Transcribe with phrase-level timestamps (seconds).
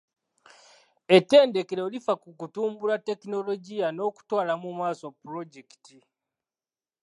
[1.15, 5.97] Ettendekero lifa ku kutumbula tekinologiya n'okutwala mu maaso pulojekiti.